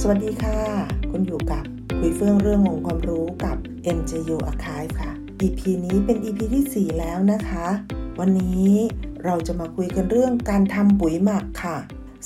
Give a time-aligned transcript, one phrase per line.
[0.00, 0.58] สวัสดีค่ะ
[1.10, 1.64] คุณอยู่กับ
[1.98, 3.56] คุยเฟื่องเรื่องของค์ความรู้กับ
[3.96, 7.66] MJU Archive ค่ะ EP นี้เป็น EP ที่ 4 แล้วนะคะ
[8.18, 8.70] วันนี้
[9.24, 11.78] เราจะมาคุยกันเรื่องการทำปุ๋ยหมักค่ะ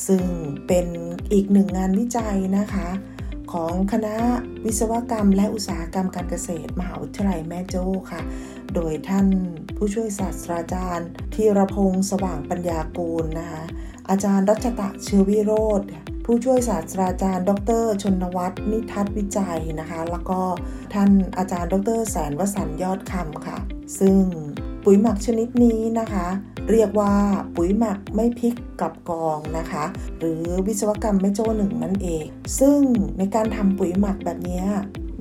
[0.06, 0.24] ซึ่ง
[0.66, 0.86] เป็น
[1.32, 2.88] อีกหนึ่งงานวิจัยนะคะ
[3.52, 4.16] ของคณะ
[4.64, 8.20] วิศวกรรมและอุตสาหกรรมการเกษตร มหาวิทยาลัยแม่โจ้ค่ะ
[8.74, 9.26] โดยท่าน
[9.76, 13.64] ผู้ช่วยศาสตราจารย์ธีรพงศ์สว่างปัญญากูลนะคะ
[14.10, 15.82] อาจารย์รัชตะเชื้อวิโรธ
[16.24, 17.50] ผู้ช่วยศาสตราจารย์ ด
[17.82, 20.40] ร ชนวัฒน์นิทัศวิจัยนะคะ แล้วก็
[20.94, 23.58] ท่านอาจารย์ ดร แสนวสันยอดคำค่ะ
[23.98, 24.18] ซึ่ง
[24.84, 26.26] ปุ๋ยหมักชนิดนี้นะคะ
[26.70, 27.14] เรียกว่า
[27.56, 29.84] ปุ๋ยหมักไม่พริกกับกองนะคะ
[30.18, 32.24] หรือวิศวกรรมไม่โจ้หนึ่งนั่นเอง
[32.58, 32.80] ซึ่ง
[33.18, 34.64] ในการทำปุ๋ยหมักแบบนี้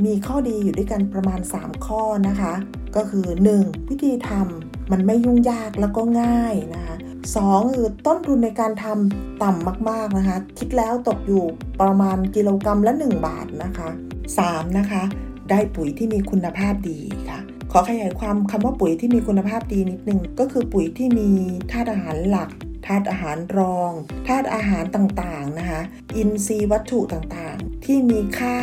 [0.05, 2.53] มีข้อดีอยู่ด้วยกันประมาณ 3 ข้อนะคะ
[2.95, 3.27] ก็คือ
[3.59, 3.89] 1.
[3.89, 6.95] วิธีทำมันไม่ยุ่งยากแล้วก็ง่ายนะคะ
[7.33, 11.43] 2คือต้นทุนในการทำต่ำมากๆนะคะ คิดแล้วตกอยู่
[11.81, 13.89] ประมาณกิโลกรรัมละ 1 บาทนะคะ
[14.33, 14.77] 3.
[14.79, 15.03] นะคะ
[15.49, 16.99] ได้ปุ๋ยที่มีคุณภาพดี
[17.29, 17.39] ค่ะ
[17.71, 21.29] ขอขยายความคำว่าปุ๋ยที่มีคุณภาพดีนิดนึง ก็คือปุ๋ยที่มี
[21.71, 22.49] ธาตุอาหารหลัก
[22.85, 23.91] ธาตุอาหารรอง
[24.27, 25.81] ธาตุอาหารต่างๆนะคะ
[26.15, 28.57] อินทรีย์วัตถุต่างๆ ที่มีค่า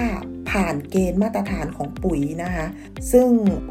[0.52, 2.66] ผ่านเกณฑ์มาตรฐานของปุ๋ยนะคะ
[3.12, 3.28] ซึ่ง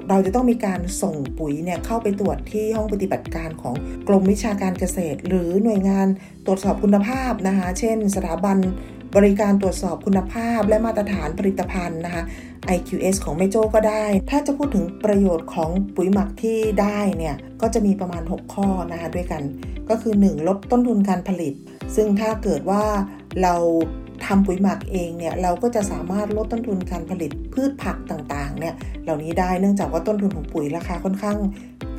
[0.10, 3.76] เราจะต้องมีการส่งปุ๋ยเนี่ยเข้าไปตรวจที่ห้องปฏิบัติการของ
[4.08, 6.08] กรมวิชาการเกษตร หรือหน่วยงาน
[6.46, 8.58] ตรวจสอบคุณภาพนะคะ เช่น สถาบัน
[9.16, 12.24] บริการตรวจสอบคุณภาพและมาตรฐานผลิตภัณฑ์นะคะ
[12.76, 19.44] IQS ของแม่โจ้ก็ได้ ถ้าจะพูดถึงประโยชน์ของปุ๋ยหมักที่ได้เนี่ย ก็จะมีประมาณ 6 ข้อนะคะด้วยกัน
[19.90, 21.54] ก็คือ 1 ลดต้นทุนการผลิต
[21.96, 22.84] ซึ่งถ้าเกิดว่า
[23.42, 23.56] เรา
[24.26, 31.38] ทำปุ๋ยหมักเองเนี่ยเราก็จะสามารถลดต้นทุนการผลิตพืชผักต่างๆเนี่ยเหล่านี้ได้เนื่องจากว่าต้นทุนของปุ๋ยราคาค่อนข้าง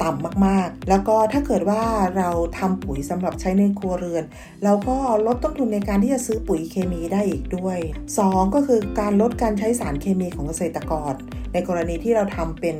[0.03, 1.83] ต่ำมากๆ แล้วก็ถ้าเกิดว่า
[2.17, 2.29] เรา
[2.59, 4.25] ทำปุ๋ยสำหรับใช้ในครัวเรือน
[4.65, 7.79] เราก็ลดต้นทุนในการที่จะซื้อปุ๋ยเคมีได้อีกด้วย
[8.17, 11.15] 2 ก็คือการลดการใช้สารเคมีของเกษตรกร
[11.53, 12.77] ในกรณีที่เราทำเป็น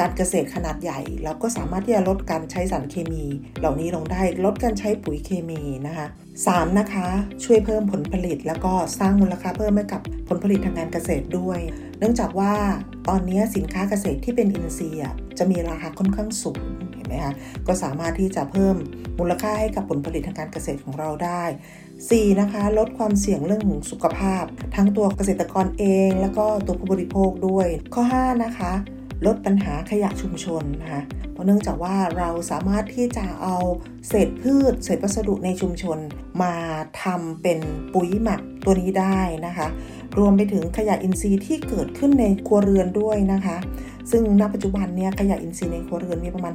[0.00, 3.24] การเกษตรขนาดใหญ่ เราก็สามารถที่จะลดการใช้สารเคมี
[3.58, 6.06] เหล่านี้ลงได้ลดการใช้ปุ๋ยเคมีนะคะ
[6.42, 6.78] 3.
[6.78, 7.06] นะคะ
[7.44, 11.58] ช่วยเพิ่มผลผลิต แล้วก็สร้างมูลค่าเพิ่มให้กับผลผลิตทางการเกษตรด้วย
[11.98, 12.52] เนื่องจากว่า
[13.08, 15.00] ตอนนี้สินค้าเกษตรที่เป็นอินทรีย์
[15.38, 16.62] จะมีราคาค่อนข้างสูง
[17.06, 17.32] นไหมคะ
[17.66, 18.76] ก็สามารถที่จะเพิ่ม
[19.18, 21.42] มูลค่าให้กับผลผลิตทางการเกษตรของเราได้
[21.90, 22.40] 4.
[22.40, 24.44] นะคะลดความเสี่ยงเรื่องของสุขภาพ
[24.76, 28.72] ทั้งตัวเกษตรกรเอง แล้วก็ตัวผู้บริโภคด้วย ข้อ 5 นะคะ
[29.26, 31.02] ลดปัญหาขยะชุมชนนะคะ
[31.32, 33.56] เพราะเนื่องจากว่าเราสามารถที่จะเอา
[34.08, 35.98] เศษพืช เศษวัสดุในชุมชน
[36.42, 36.54] มา
[37.02, 37.58] ทำเป็น
[37.94, 39.66] ปุ๋ยหมักตัวนี้ได้นะคะ
[40.18, 43.56] รวมไปถึงขยะอินทรีย์ที่เกิดขึ้นในครัวเรือนด้วยนะคะ
[44.10, 46.54] ซึ่งณปัจจุบันเนี่ยขยะอินทรีย์ในครัวเรือนมีประมาณ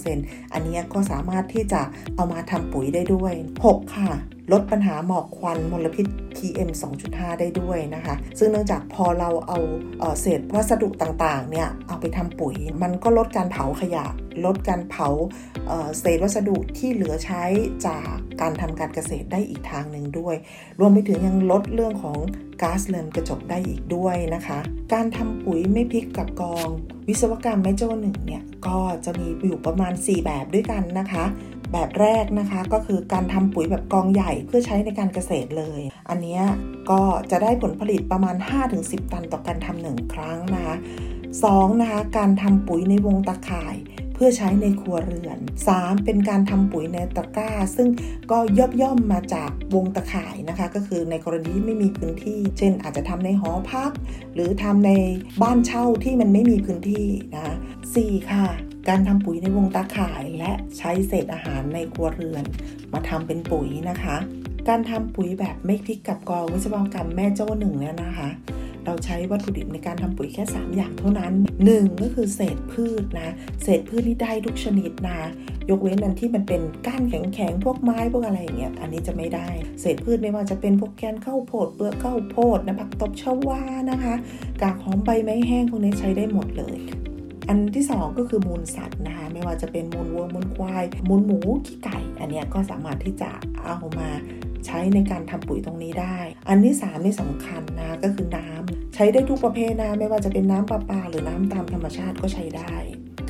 [0.00, 1.82] 60%อันนี้ก็สามารถที่จะ
[2.16, 3.32] เอามาทำปุ๋ยได้ด้วย
[3.64, 4.10] 6 ค่ะ
[4.52, 6.06] ลดปัญหาหมอกควันมลพิษ
[6.36, 6.70] PM
[7.04, 9.58] 2.5 ได้ด้วยนะคะ ซึ่งเนื่องจากพอเราเอา
[10.20, 14.06] เศษวัสดุต่างๆ เนี่ย เอาไปทำปุ๋ย มันก็ลดการเผาขยะ
[14.44, 15.08] ลดการเผา
[15.98, 17.42] เศษวัสดุที่เหลือใช้
[17.86, 20.34] จากการทำการเกษตรได้อีกทางหนึ่งด้วย
[20.80, 22.18] รวมไปถึงยังลดเรื่องของ
[22.62, 24.60] ก๊าซเรือนกระจกได้อีกด้วยนะคะ
[24.92, 26.68] การทำปุ๋ยไม่พลิกกับกอง
[27.08, 31.24] วิศวกรรมแม่โจ้หนึ่งเนี่ยก็จะมีอยู่ประมาณ 4 แบบด้วยกันนะคะ
[31.72, 36.40] แบบแรกนะคะก็คือการทำปุ๋ยแบบกองใหญ่เพื่อใช้ในการเกษตรเลย อันนี้
[36.90, 37.00] ก็
[37.30, 38.36] จะได้ผลผลิตประมาณ
[38.74, 40.76] 5-10 ตันต่อการทำหนึ่งครั้งนะคะ
[41.44, 43.76] สองนะคะการทำปุ๋ยในวงตะข่าย
[44.22, 45.38] พื่อใช้ในครัวเรือน
[45.72, 46.04] 3.
[46.04, 47.88] เป็นการทำปุ๋ยในตะกร้า ซึ่ง
[48.30, 53.90] ก็ย่อมย่อมมาจากวงตะข่ายนะคะ ก็คือในกรณีที่ไม่มีพื้นที่ เช่น อาจจะทำในหอพัก
[54.34, 54.92] หรือทำใน
[55.42, 57.54] บ้านเช่าที่มันไม่มีพื้นที่นะ
[57.94, 58.46] สี่ค่ะ
[58.88, 62.44] การทำปุ๋ยในวงตาข่ายและใช้เศษอาหารในครัวเรือน
[62.92, 64.16] มาทำเป็นปุ๋ยนะคะ
[64.68, 68.28] การทำปุ๋ยแบบไม่พลิกกับกองวิศวกรรมแม่เจ้าหนึ่งเนี่ยนะคะ
[68.86, 71.32] เราใช้วัตถุดิบในการทำปุ๋ยแค่ 3 อย่างเท่านั้น
[71.68, 73.28] 1 ก็คือเศษพืชนะ
[73.62, 75.20] เศษพืชที่ได้ทุกชนิดนะ
[75.70, 79.48] ยกเว้นอันที่มันเป็นก้านแข็งๆ พวกไม้พวกอะไรอย่างเงี้ย อันนี้จะไม่ได้
[79.80, 83.60] เศษพืชไม่ว่าจะเป็นพวกแกนข้าวโพดเปลือกข้าวโพดนะผักตบชวา
[83.90, 84.14] นะคะ
[84.62, 86.80] กากหอมใบไม้แห้งพวกนี้ใช้ได้หมดเลย
[87.48, 93.30] อันที่ 2 ก็คือมูลสัตว์นะคะไม่ว่าจะเป็นมูลวัวมูลควาย มูลหมูขี้ไก่ อันนี้ก็สามารถที่จะ
[93.64, 94.08] เอามา
[94.66, 96.18] ใช้ในการทำปุ๋ยตรงนี้ได้
[96.48, 102.74] อันที่3นี่สำคัญนะก็คือน้ำใช้ได้ทุกประเภทนะไม่ว่าจะเป็นน้ำประปาหรือน้ำตามธรรมชาติก็ใช้ได้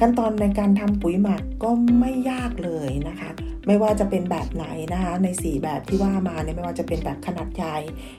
[0.00, 3.31] ขั้นตอนในการทำปุ๋ยหมักก็ไม่ยากเลยนะคะ
[3.67, 7.77] ไม่ว่าจะเป็นแบบไหนนะคะใน 4 แบบที่ว่ามาเนี่ยไม่ว่าจะเป็นแบบขนาดใหญ่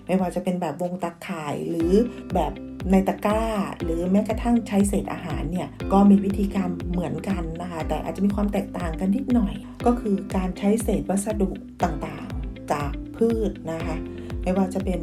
[0.08, 1.92] ไม่ว่าจะเป็นแบบวงตะข่ายหรือ
[2.34, 2.52] แบบ
[2.92, 3.44] ในตะกร้า
[3.84, 9.54] หรือแม้กระทั่งใช้เศษอาหารเนี่ยก็มีวิธีการเหมือนกันนะคะแต่อาจจะมีความแตกต่างกันนิดหน่อย
[9.86, 11.50] ก็คือการใช้เศษวัสดุ
[11.84, 13.96] ต่างๆ จาก พืชนะคะ
[14.44, 15.02] ไม่ว่าจะเป็น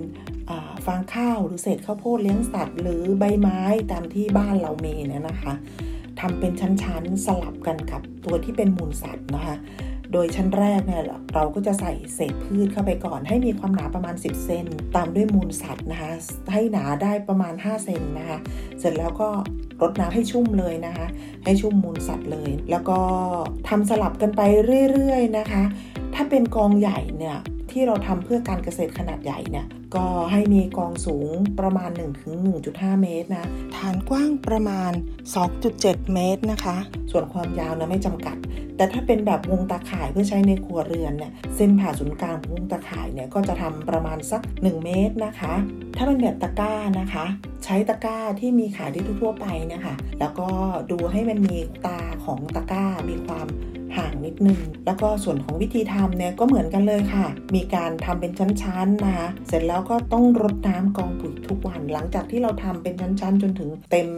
[0.86, 3.60] ฟางข้าวหรือเศษข้าวโพดเลี้ยงสัตว์ หรือใบไม้
[3.92, 5.54] ตามที่บ้านเราเมเนี่ยนะคะ
[6.20, 9.56] ทำเป็นชั้นๆสลับกันกับตัวที่เป็นมูลสัตว์นะคะ
[10.12, 11.02] โดยชั้นแรกเนี่ย
[11.34, 14.66] เราก็จะใส่เศษพืชเข้าไปก่อน ให้มีความหนาประมาณ 10 เซน
[14.96, 16.10] ตามด้วยมูลสัตว์นะคะ
[16.52, 18.38] ให้หนาได้ประมาณ 5 เซนนะคะ
[18.78, 19.28] เสร็จแล้วก็
[19.80, 21.06] รดน้ำให้ชุ่มเลยนะคะ
[21.44, 22.98] ให้ชุ่มมูลสัตว์เลย แล้วก็
[23.68, 24.40] ทำสลับกันไป
[24.92, 25.62] เรื่อยๆนะคะ
[26.14, 27.38] ถ้าเป็นกองใหญ่เนี่ย
[27.72, 31.28] ที่เราทำเพื่อการเกษตรขนาดใหญ่เนี่ยก็ให้มีกองสูง
[31.60, 31.90] ประมาณ
[32.46, 34.92] 1-1.5 เมตรนะ ฐานกว้างประมาณ
[35.52, 36.76] 2.7 เมตรนะคะ
[37.10, 38.36] ส่วนความยาวนะไม่จำกัด
[38.76, 45.54] แต่ถ้าเป็นแบบวงตาข่ายเพื่อใช้ในครัวเรือนเนี่ยเส้นผ่าศูนย์กลางของวงตาข่ายเนี่ยก็จะทำประมาณสัก 1 เมตรนะคะ
[45.96, 47.26] ถ้าเป็นแบบตะกร้านะคะ
[47.64, 50.48] ใช้ตะกร้าที่มีขายที่ทั่วไปนะคะแล้วก็
[50.90, 51.56] ดูให้มันมี
[51.86, 53.46] ตาของตะกร้ามีความ
[53.96, 64.08] ห่างนิดนึง แล้วก็ส่วนของวิธีทำเนี่ยก็เหมือนกันเลยค่ะ มีการทำเป็นชั้นๆนะคะ เสร็จแล้วก็ต้องรดน้ำกองปุ๋ยทุกวัน หลังจากที่เราทำเป็นชั้นๆ จนถึงเต็ม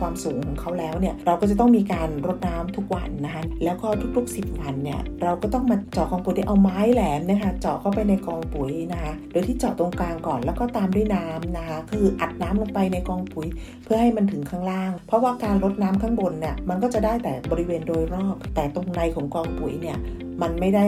[0.00, 3.86] ความสูงของเขาแล้วเนี่ย เราก็จะต้องมีการรดน้ำทุกวันนะคะ แล้วก็
[4.16, 13.46] ทุก ๆ 10 วันเนี่ย เราก็ต้องมาเจาะกองปุ๋ยด้เอาไม้แหลมนะคะ เจาะเข้าไปในกองปุ๋ยนะคะ โดยที่เจาะตรงกลางก่อน แล้วก็ตามด้วยน้ำนะคะ คืออัดน้ำลงไปในกองปุ๋ย
[13.84, 19.98] เพื่อให้มันถึงข้างล่าง เพราะว่าการรดน้ำข้างบนเนี่ย มันก็จะได้แต่บริเวณโดยรอบ แต่ตรงในของกองปุ๋ยเนี่ย
[20.42, 20.86] มันไม่ได้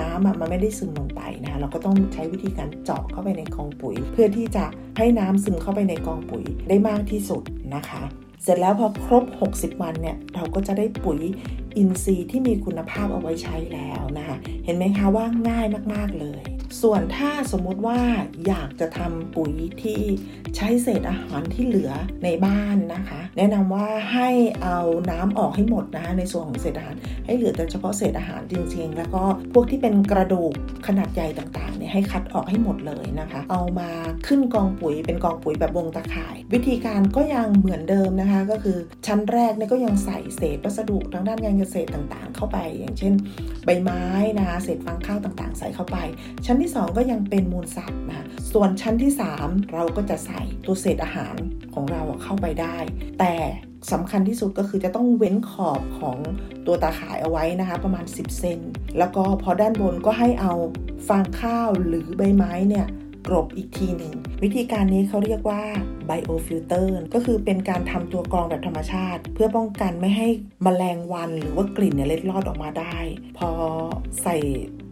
[0.00, 4.64] น้ำอะมันไม่ได้ซึมลงไปนะคะเราก็ต้องใช้วิธีการเจาะเข้าไปในกองปุ๋ย เพื่อที่จะ
[4.98, 7.42] ให้น้ำซึมเข้าไปในกองปุ๋ยได้มากที่สุด
[7.74, 8.02] นะคะ
[8.42, 9.24] เสร็จแล้วพอครบ
[9.54, 11.20] 60 วันเนี่ยเราก็จะได้ปุ๋ย
[11.76, 16.42] อินทรีย์ที่มีคุณภาพเอาไว้ใช้แล้วนะคะเห็นไหมคะว่าง่ายมากๆเลย
[16.82, 18.00] ส่วนถ้าสมมติว่า
[18.46, 20.00] อยากจะทำปุ๋ยที่
[20.56, 21.92] ใช้เศษอาหารที่เหลือ
[22.24, 24.28] ในบ้านนะคะ แนะนำว่าให้
[24.62, 24.78] เอา
[25.10, 29.22] น้ำออกให้หมดนะคะในส่วนของเศษอาหาร ให้เหลือแต่เฉพาะเศษอาหารจริงๆ แล้วก็
[29.52, 30.52] พวกที่เป็นกระดูก
[30.86, 33.90] ขนาดใหญ่ต่างๆเนี่ยให้คัดออกให้หมดเลยนะคะ เอามา
[34.26, 43.12] ขึ้นกองปุ๋ยเป็นกองปุ๋ยแบบวงตะข่าย วิธีการก็ยังเหมือนเดิมนะคะ ก็คือชั้นแรกเนี่ยก็ยังใส่เศษวัสดุทางด้านการเกษตรต่างๆ เข้าไป อย่างเช่น
[43.64, 44.02] ใบไม้
[44.38, 45.96] นะคะเศษฟางข้าวต่างๆ ใส่เข้าไป
[46.46, 49.12] ชั้นนที่ 2 ก็ยังเป็นมูลสัตว์นะส่วนชั้นที่
[49.42, 51.36] 3 เราก็จะใส่ตัวเศษอาหาร
[51.74, 52.76] ของเราเข้าไปได้
[53.18, 53.34] แต่
[53.92, 56.18] สำคัญที่สุดก็คือจะต้องเว้นขอบของ
[56.66, 58.60] ตัวตาข่ายเอาไว้นะคะ ประมาณ 10 เซน
[58.98, 60.52] แล้วก็พอด้านบนก็ให้เอา
[61.08, 62.86] ฟางข้าวหรือใบไม้เนี่ย
[63.28, 65.62] กรบอีกทีหนึ่ง วิธีการนี้เขาเรียกว่า
[66.08, 70.28] biofilter ก็คือเป็นการทำตัวกรองแบบธรรมชาติ เพื่อป้องกันไม่ให้
[70.66, 72.96] มแมลงวันหรือว่ากลิ่นเนี่ยเล็ดลอดออกมาได้
[73.38, 73.48] พอ
[74.22, 74.36] ใส่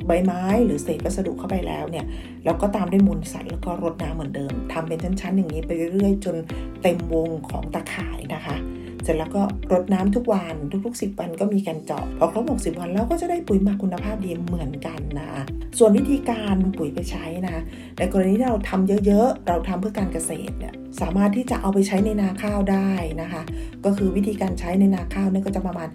[0.07, 2.07] ใบไม้หรือเศษวัสดุเข้าไปแล้วเนี่ย
[2.45, 6.37] แล้วก็ตามด้วยมูลสัตว์แล้วก็รดน้ำเหมือนเดิมทำเป็นชั้นๆอย่างนี้ไปเรื่อยๆ จน
[6.83, 8.59] เต็มวงของตะข่ายนะคะ
[9.05, 9.43] เสร็จแล้วก็
[9.73, 10.55] รดน้ำทุกวัน
[10.87, 15.31] ทุกๆ 10 วันก็มีการเจาะพอครบ60 วันแล้วก็จะได้ปุ๋ยหมักคุณภาพดีเหมือนกันนะ
[15.79, 17.63] ส่วนวิธีการปุ๋ยไปใช้นะ
[17.99, 22.91] ในกรณีที่เราทำเยอะๆ เราทำเพื่อการเกษตรเนี่ยสามารถที่จะเอาไปใช้ในนาข้าวได้
[23.23, 23.43] นะคะ
[23.85, 25.89] ก็คือวิธีการใช้ในนาข้าวเนี่ยก็จะประมาณ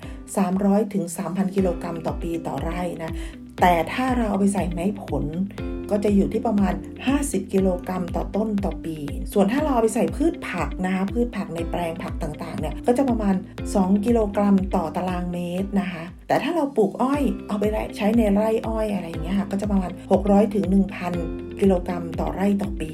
[0.44, 3.12] 300ถึง3,000 กิโลกรัมต่อปีต่อไร่นะ
[3.62, 5.25] แต่ถ้าเราเอาไปใส่ไม้ผล
[5.90, 6.74] ก็จะอยู่ที่ประมาณ
[7.13, 8.98] 50 กิโลกรัมต่อต้นต่อปี
[9.34, 13.36] ส่วนถ้าเราเอาไปใส่พืชผักนะคะพืชผักในแปลงผักต่างๆเนี่ยก็จะประมาณ
[13.69, 17.63] 2 กิโลกรัมต่อตารางเมตรนะคะ แต่ถ้าเราปลูกอ้อยเอาไป
[17.98, 19.92] ใช้ในไร่อ้อยอะไรอย่างเงี้ยค่ะก็จะประมาณ
[20.22, 20.66] 600ถึง
[21.13, 22.92] 1,000 กิโลกรัมต่อไร่ต่อปี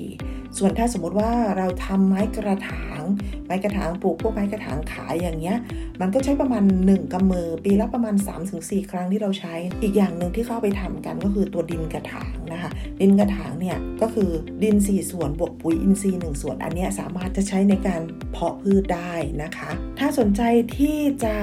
[0.58, 3.02] ส่วนถ้าสมมติว่าเราทำไม้กระถาง
[3.46, 5.58] ไม้กระถางปลูกพวกไม้กระถางขายอย่างเงี้ย
[6.02, 8.16] มันก็ใช้ประมาณ 1กำมือ ปีละประมาณ
[8.54, 12.72] 3-4 ครั้งที่เราใช้ อีกอย่างหนึ่งที่เข้าไปทำกันก็คือตัวดินกระถางนะคะ
[13.02, 14.30] ดินกระถางเนี่ยก็คือ
[14.64, 20.42] ดิน 4 ส่วนบวกปุ๋ยอินทรีย์1ส่วน อันนี้สามารถจะใช้ในการเพาะพืชได้นะคะ ถ้าสนใจ
[20.78, 21.36] ที่จะ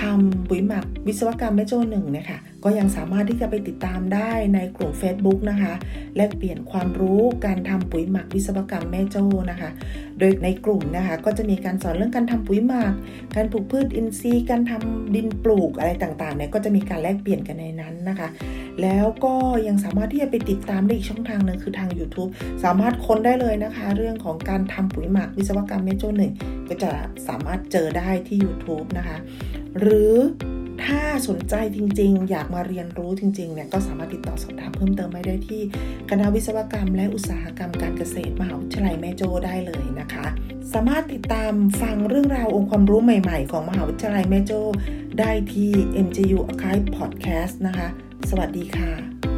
[0.00, 5.74] ทำปุ๋ยหมักวิศวกรรมแม่โจ้หนึ่งนะคะ ก็ยังสามารถที่จะไปติดตามได้ในกลุ่ม Facebook นะคะ
[6.16, 9.70] แลกเปลี่ยนความรู้การทำปุ๋ยหมักวิศวกรรมแม่โจ้นะคะ
[10.18, 12.92] โดยในกลุ่มนะคะก็จะมีการสอนเรื่องการทำปุ๋ยหมัก
[13.36, 18.28] การปลูกพืชอินทรีย์ การทำดินปลูกอะไรต่างๆเนี่ยก็จะมีการแลกเปลี่ยนกันในนั้นนะคะ
[18.82, 19.34] แล้วก็
[19.66, 22.30] ยังสามารถที่จะไปติดตามได้อีกช่องทางนึงคือทาง YouTube
[22.64, 26.32] สามารถค้นได้เลยนะคะ เรื่องของการทำปุ๋ยหมักวิศวกรรมแม่โจ้หนึ่ง
[26.68, 26.90] ก็จะ
[27.28, 29.16] สามารถเจอได้ที่ YouTube นะคะ
[29.78, 30.14] หรือ
[30.84, 35.62] ถ้าสนใจจริงๆ อยากมาเรียนรู้จริงๆเนี่ยก็สามารถติดต่อสอบถามเพิ่มเติมได้ที่
[36.10, 40.26] คณะวิศวกรรม และอุตสาหกรรมการเกษตรมหาวิทยาลัยแม่โจ้ได้เลยนะคะ
[40.72, 44.60] สามารถติดตามฟังเรื่องราวองค์ความรู้ใหม่ๆ ของมหาวิทยาลัยแม่โจ้
[45.18, 45.70] ได้ที่
[46.06, 47.88] MGU Archive Podcast นะคะ
[48.30, 49.37] สวัสดีค่ะ